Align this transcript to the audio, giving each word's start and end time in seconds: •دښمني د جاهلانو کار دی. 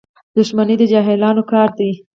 •دښمني 0.35 0.75
د 0.79 0.83
جاهلانو 0.91 1.43
کار 1.51 1.69
دی. 1.77 1.91